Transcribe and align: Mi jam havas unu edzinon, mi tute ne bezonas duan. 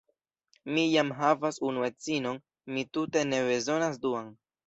Mi 0.75 0.85
jam 0.93 1.11
havas 1.17 1.59
unu 1.67 1.85
edzinon, 1.89 2.41
mi 2.77 2.85
tute 2.97 3.25
ne 3.35 3.45
bezonas 3.51 4.01
duan. 4.07 4.35